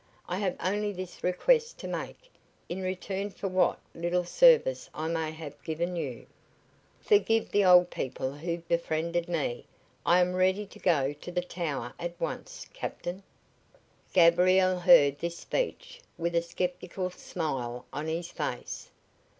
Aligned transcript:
I 0.27 0.39
have 0.39 0.57
only 0.59 0.91
this 0.91 1.23
request 1.23 1.77
to 1.77 1.87
make, 1.87 2.31
in 2.67 2.81
return 2.81 3.29
for 3.29 3.47
what 3.47 3.79
little 3.93 4.23
service 4.25 4.89
I 4.95 5.07
may 5.07 5.29
have 5.31 5.61
given 5.63 5.95
you: 5.95 6.25
Forgive 6.99 7.51
the 7.51 7.63
old 7.65 7.91
people 7.91 8.33
who 8.33 8.61
befriended 8.61 9.29
me. 9.29 9.65
I 10.03 10.19
am 10.19 10.33
ready 10.33 10.65
to 10.65 10.79
go 10.79 11.13
to 11.13 11.31
the 11.31 11.43
Tower 11.43 11.93
at 11.99 12.19
once, 12.19 12.65
captain." 12.73 13.21
Gabriel 14.11 14.79
heard 14.79 15.19
this 15.19 15.37
speech 15.37 16.01
with 16.17 16.33
a 16.33 16.41
skeptical 16.41 17.11
smile 17.11 17.85
on 17.93 18.07
his 18.07 18.31
face. 18.31 18.89